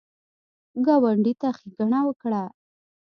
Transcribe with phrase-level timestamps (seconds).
[0.85, 2.43] ګاونډي ته ښېګڼه وکړه